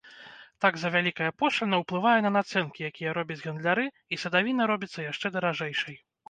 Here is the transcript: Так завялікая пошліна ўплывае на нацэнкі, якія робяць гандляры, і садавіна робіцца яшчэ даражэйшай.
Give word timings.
Так 0.63 0.77
завялікая 0.83 1.27
пошліна 1.41 1.79
ўплывае 1.81 2.13
на 2.27 2.31
нацэнкі, 2.37 2.87
якія 2.89 3.13
робяць 3.19 3.39
гандляры, 3.45 3.85
і 4.15 4.21
садавіна 4.23 4.69
робіцца 4.73 5.07
яшчэ 5.11 5.27
даражэйшай. 5.39 5.97